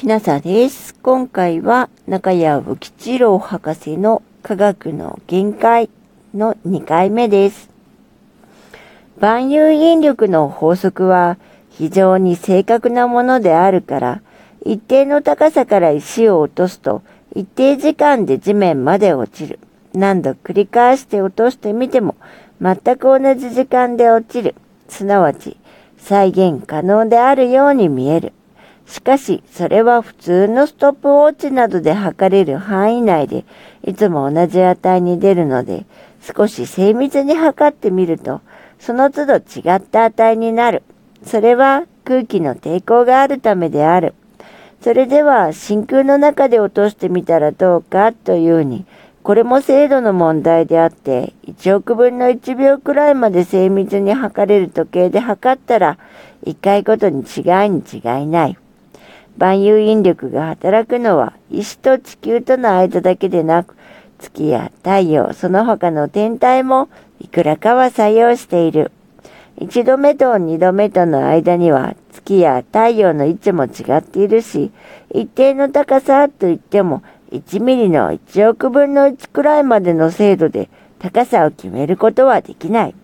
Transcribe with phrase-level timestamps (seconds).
[0.00, 0.94] きなさです。
[0.94, 5.90] 今回は中谷武吉郎博士の科学の限界
[6.34, 7.68] の2回目です。
[9.18, 11.36] 万有引力の法則は
[11.68, 14.22] 非常に正確なものであるから、
[14.64, 17.02] 一定の高さから石を落とすと
[17.34, 19.58] 一定時間で地面まで落ちる。
[19.92, 22.16] 何度繰り返して落としてみても
[22.62, 24.54] 全く同じ時間で落ちる。
[24.88, 25.58] すなわち
[25.98, 28.32] 再現可能であるように見える。
[28.90, 33.44] しかし、それは普通のストップウォッチなどで測れる範囲内で、
[33.84, 35.86] いつも同じ値に出るので、
[36.20, 38.40] 少し精密に測ってみると、
[38.80, 40.82] その都度違った値になる。
[41.24, 44.14] それは空気の抵抗があるためである。
[44.80, 48.86] それでは真空の中で落としてみたらどうかというに、
[49.22, 55.96] これも精度の問題であって、1億分の1秒くらいまで精密に測れる時計で測ったら、
[56.44, 58.56] 1回ごとに違いに違いない。
[59.38, 63.76] 万有引力が働くのは石と地球との間だけでなく、
[64.18, 66.88] 月や太陽、その他の天体も
[67.20, 68.92] いくらかは作用している。
[69.58, 74.70] 一度目と二度目との間には月や太陽の位置も違っているし、
[75.12, 82.94] 一定の高さといっても1ミリの1億分の1くらいまでの精度で高さを決めることはできない。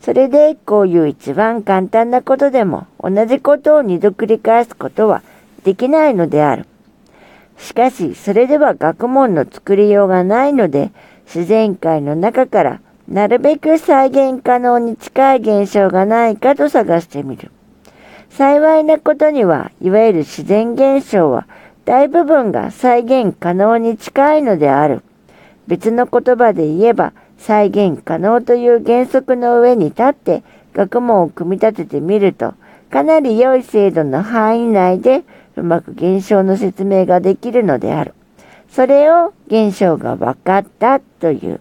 [0.00, 5.22] それでこういう一番簡単なことでも同じことを二度繰り返すことは
[5.64, 6.66] できないのである。
[7.58, 10.90] しかしそれでは学問の作りようがないので
[11.26, 17.50] 自然界の中からなるべく再現可能に近い現象がないかと探してみる。
[18.30, 21.46] 幸いなことには、いわゆる自然現象は
[21.84, 25.02] 大部分が再現可能に近いのである。
[25.66, 32.54] 別の言葉で言えば、再現可能という原則の上に立って学問を組み立ててみると、
[32.90, 35.24] かなり良い精度の範囲内で
[35.56, 38.14] うまく現象の説明ができるのである。
[38.70, 41.60] それを現象が分かったという。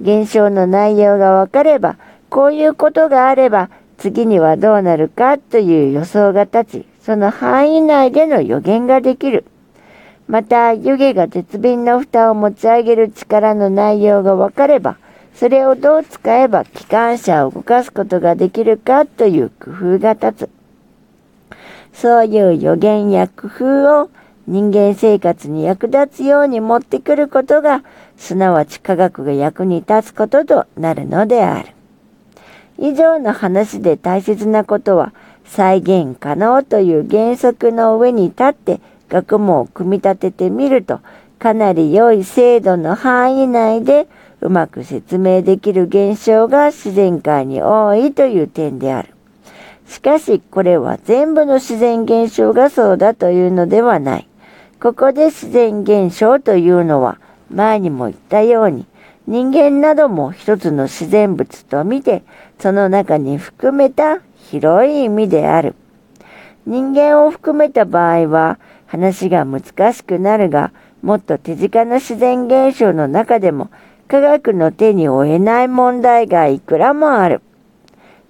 [0.00, 1.96] 現象の内容が分かれば、
[2.28, 3.70] こういうことがあれば
[4.02, 9.44] 次にはどうなるかという予想が立ち、その範囲内での予言ができる。
[10.26, 14.96] また、湯気が鉄瓶の蓋を持ち上げる力の内容が分かれば、
[15.34, 20.50] それをどう使えば機関車を動かすことができるかという工夫が立つ。
[21.92, 24.10] そういう予言や工夫を
[24.46, 27.84] 人間生活に役立つように持ってくることが、
[28.16, 31.68] すなわち科学が役に立つこととなるのである。
[32.78, 35.12] 以上の話で大切なことは、
[35.44, 41.00] 再現可能という原則の上に立って学問を組み立ててみると、
[41.38, 44.08] かなり良い精度の範囲内で
[44.40, 49.11] うまく説明できる現象が自然界に多いという点である。
[49.92, 54.28] しかし、これは全部の自然現象がそうだというのではない。
[54.80, 57.18] ここで自然現象というのは、
[57.50, 58.86] 前にも言ったように、
[59.26, 62.24] 人間なども一つの自然物と見て、
[62.58, 65.74] その中に含めた広い意味である。
[66.66, 70.72] 人間を含めた場合は話が難しくなるが、
[71.02, 73.70] もっと手近な自然現象の中でも
[74.08, 77.42] 科学の手に負えない問題がいくらもある。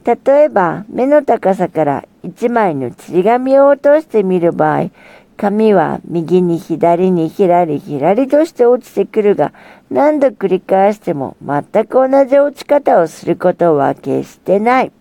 [0.04, 4.90] 例えば、目の高さから一枚のちり紙を落としてみる場合、
[5.36, 9.52] 紙は右に左にひらりひらりとして落ちてくるが、
[9.90, 14.92] 何度繰り返しても全く同じ落ち方をすることは決してない。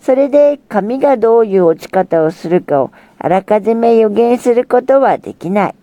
[0.00, 5.74] それで紙がどういう落ち方をするかをあらかじめ予言することはできない。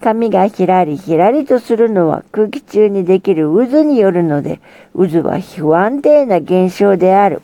[0.00, 4.60] 紙がひらりひらりとするのは空気中にできる渦によるので、
[4.96, 7.42] 渦は不安定な現象である。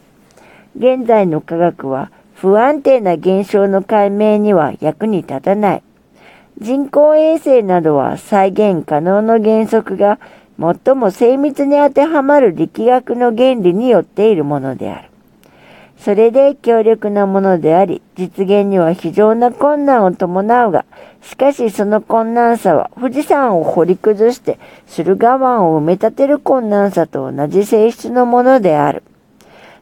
[0.76, 5.82] 現在の科学は不安定な現象の解明には役に立たない。
[6.58, 10.18] 人工衛星などは再現可能の原則が
[10.58, 15.08] 最も精密に当てはまる力学の原理によっているものである。
[15.98, 20.84] それで強力なものであり、実現には非常な困難を伴うが、
[21.22, 29.02] しかしその困難さは富士山を掘り崩して駿河湾を埋め立てる困難さと同じ性質のものである。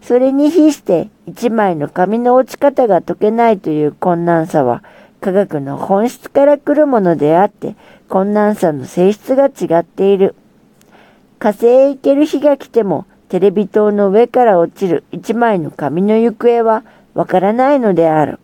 [0.06, 4.84] それに比して一枚の紙の落ち方が解けないという困難さは
[5.22, 7.74] 科学の本質から来るものであって
[8.10, 10.34] 困難さの性質が違っている。
[11.38, 16.84] 火星へ行ける日が来てもテレビ塔の上から落ちる一枚の紙の行方は
[17.14, 18.38] わからないのである。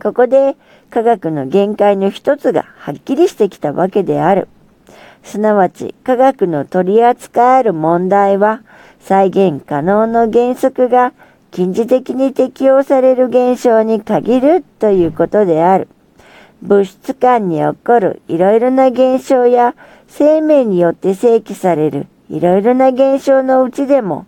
[0.00, 0.56] ここで
[0.88, 4.46] 科学の限界の一つがはっきりしてきたわけである。
[5.24, 8.62] すなわち科学の取り扱える問題は
[9.06, 11.12] 再現可能の原則が
[11.50, 15.88] 近似的に適用される現象に限るということである。
[16.62, 19.74] 物質間に起こるいろいろな現象や
[20.08, 24.26] 生命によって正規されるいろいろな現象のうちでも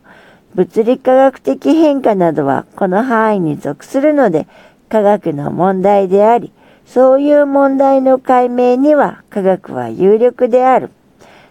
[0.54, 4.46] 物理科学的変化などはこの範囲に属するので
[4.90, 6.52] 科学の問題であり、
[6.84, 10.90] そういう問題の解明には科学は有力である。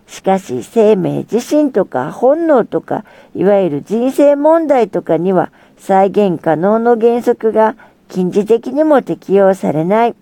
[0.08, 7.76] しかし生命自身とか本能とか、いわゆる人生問題とかには再現可能の原則が
[8.10, 10.16] 近似的にも適用されない。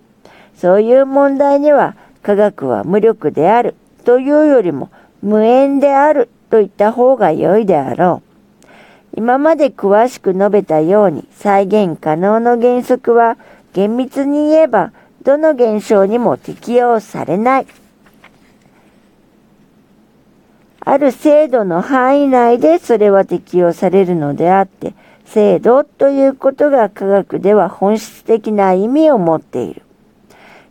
[0.56, 4.90] そういう問題には科学は無力であるというよりも
[5.22, 9.16] 無縁であると言った方が良いであろう。
[9.16, 13.36] 今まで詳しく述べたように再現可能の原則は
[13.72, 14.92] 厳密に言えば
[15.22, 17.66] どの現象にも適用されない。
[20.86, 24.94] ある制度の範囲内でそれは適用されるのであって、
[25.24, 29.82] 制度ということが科学では本質的な意味を持っている。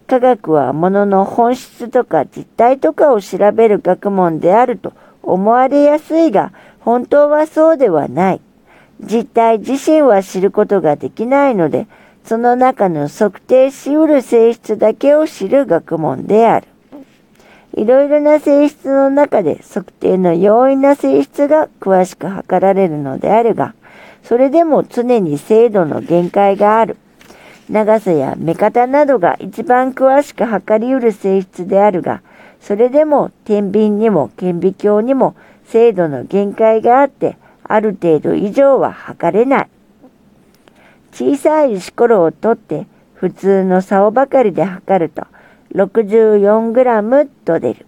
[0.06, 4.94] 科学は物の本質とか実態とかを調べる学問であると
[5.24, 8.42] 思われやすいが、本当はそうではない。
[9.02, 11.88] 実体自身は知ることができないので、
[12.24, 16.68] その中の測定し得る性質だけを知る学問である。
[17.76, 23.74] いろいろな性質の中で測定の容易な性質が詳しく測られるのであるが、
[24.24, 26.98] それでも常に精度の限界がある。
[27.70, 32.22] 長さや目方などが一番詳しく測り得る性質であるが、
[32.62, 35.36] それでも天秤にも顕微鏡にも
[35.66, 39.70] 精度の限界があって、ある程度以上は測れない。
[41.12, 45.26] 小さい石ころを取って普通の竿ばかりで測ると
[45.74, 47.88] 64g と出る。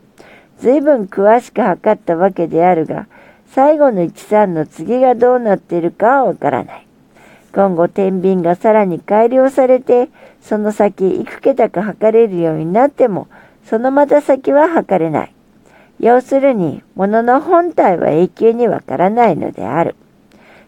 [0.59, 3.07] 随分詳しく測ったわけであるが、
[3.55, 6.87] 最後の13の次がどうなっているかはわからない。
[7.53, 10.11] 今後天秤がさらに改良されて、
[10.41, 13.27] その先いく桁か測れるようになっても、
[13.65, 15.35] そのまた先は測れない。
[15.99, 19.97] 要するに、物の本体は永久にわからないのである。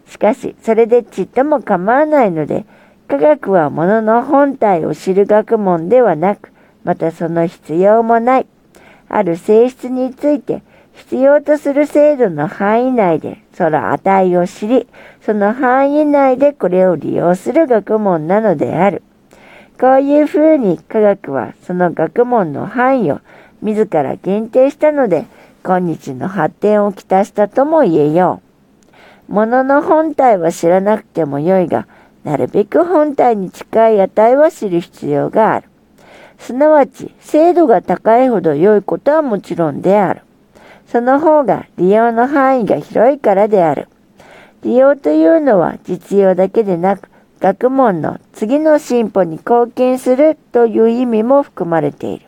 [0.07, 2.65] しかし、それでちっとも構わないので、
[3.07, 6.51] 科学は物の本体を知る学問ではなく、
[6.83, 8.47] またその必要もない。
[9.07, 10.63] ある性質について、
[10.95, 14.87] 必要とする制度の範囲内で、その値を知り、
[15.21, 19.03] その範囲内でこれを利用する学問なのである。
[19.79, 23.21] こういうふうに科学はその学問の範囲を
[23.61, 25.25] 自ら限定したので、
[25.63, 28.41] 今日の発展をきたしたとも言えよ
[29.29, 29.33] う。
[29.33, 31.87] 物の本体は知らなくてもよいが、
[32.23, 35.67] なるべく本体に近い値は知る必要がある。
[36.37, 40.21] すなわち、精度が高いほど良いことはもちろんである。
[40.91, 43.87] その方が利用の範囲が広いからである。
[44.63, 47.09] 利用というのは実用だけでなく、
[47.39, 52.25] 学問の次の進歩に貢献するという意味も含まれている。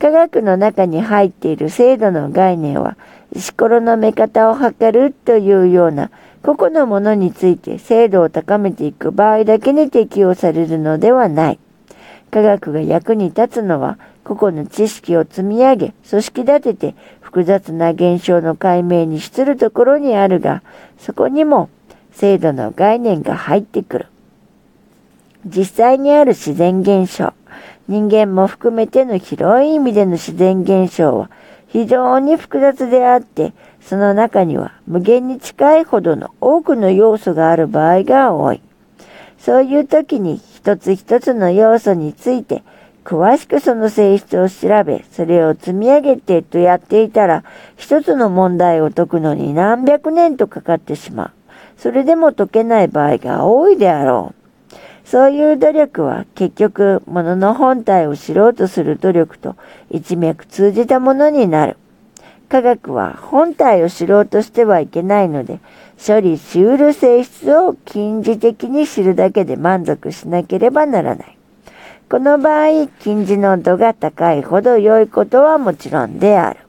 [0.00, 2.96] 科学の中に入っている制度の概念は、
[3.34, 6.10] 石ころの目方を測るというような
[6.42, 11.58] 個々のものについて精度を高めていく場合だけに適用されるのではない。
[12.30, 13.98] 科学が役に立つのは
[14.28, 20.62] 個々の知識を積み上げ、組織立てて複雑な現象の解明に資するところにあるが、
[20.98, 21.70] そこにも
[22.12, 24.06] 制度の概念が入ってくる。
[25.46, 27.32] 実際にある自然現象、
[27.88, 31.30] 人間も含めての広い意味での自然現象は
[31.68, 38.60] 非常に複雑であって、その中には無限に近いほどの多くの要素がある場合が多い。
[39.38, 42.62] そういう時に一つ一つの要素について
[43.08, 47.42] 詳しくその性質を調べ、それを積み上げてとやっていたら、
[47.78, 51.30] 一つの問題を解くのに何百年とかかってしまう。
[51.78, 54.76] それでも解けない場合が多いであろう。
[55.06, 59.56] そういう努力は結局、ものの本体を知ろうとする努力と
[59.88, 61.78] 一脈通じたものになる。
[62.50, 65.60] 科学は本体を知ろうとしてはいけないので、
[65.96, 71.37] 処理し得る性質を近似的に知るだけで満足しなければならない。
[72.10, 76.60] この場合、近似の度が高いほど良いことはもちろんである。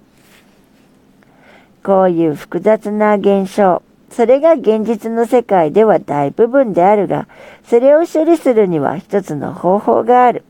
[1.81, 3.81] こういう複雑な現象、
[4.11, 7.29] それが現実の世界では大部分であるが、
[7.63, 10.43] それを処理するには一つの方法がある。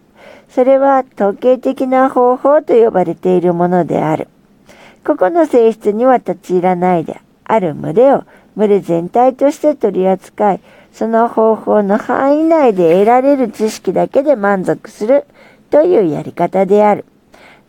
[0.50, 4.28] それは統計的な方法と呼ばれているものである。
[5.06, 8.24] 個々の性質には立ち入らないで、ある群れを
[8.58, 15.26] 群れ全体として取り扱い、その方法の範囲内で得られる知識だけで満足する
[15.70, 17.06] というやり方である。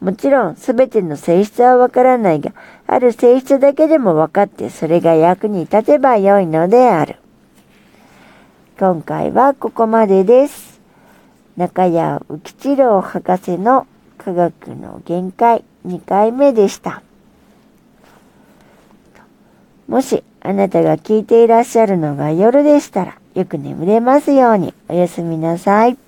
[0.00, 2.52] もちろん、すべての性質はわからないが、
[2.86, 7.16] ある性質だけでも分かってそれが役に立てばよいのである。
[8.78, 10.80] 今回はここまでです。
[11.58, 13.86] 中谷浮吉郎博士の
[14.16, 17.02] 科学の限界2回目でした。
[19.90, 25.98] もしあなたが聞いていらっしゃるのが夜でしたら、よく眠れますようにおやすみなさい。